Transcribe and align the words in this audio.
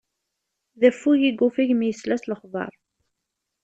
D 0.79 0.81
affug 0.89 1.21
i 1.29 1.31
yuffeg 1.31 1.69
mi 1.75 1.85
yesla 1.87 2.15
s 2.21 2.23
lexbaṛ. 2.29 2.71